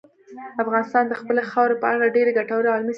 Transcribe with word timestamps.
افغانستان 0.63 1.03
د 1.07 1.13
خپلې 1.21 1.41
خاورې 1.51 1.75
په 1.81 1.87
اړه 1.93 2.13
ډېرې 2.15 2.31
ګټورې 2.39 2.67
علمي 2.67 2.79
څېړنې 2.79 2.87
لري. 2.87 2.89